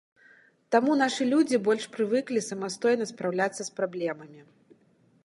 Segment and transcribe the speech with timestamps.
[0.75, 4.39] Таму нашы людзі больш прывыклі самастойна спраўляцца з праблемамі.